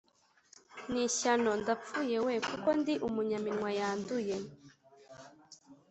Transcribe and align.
“ni 0.91 1.01
ishyano, 1.09 1.51
ndapfuye 1.61 2.17
we! 2.25 2.33
kuko 2.49 2.69
ndi 2.79 2.93
umunyaminwa 3.07 3.69
yanduye, 3.79 4.37